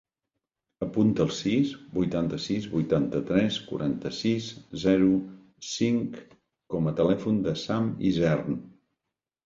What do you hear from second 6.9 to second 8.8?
a telèfon del Sam Isern.